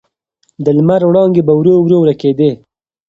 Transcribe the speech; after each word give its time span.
د 0.63 0.65
لمر 0.77 1.01
وړانګې 1.07 1.41
په 1.47 1.53
ورو 1.59 1.73
ورو 1.81 1.97
ورکېدې. 1.99 2.51